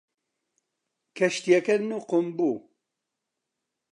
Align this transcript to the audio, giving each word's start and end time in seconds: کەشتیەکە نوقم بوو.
کەشتیەکە 1.17 1.75
نوقم 1.89 2.25
بوو. 2.37 2.53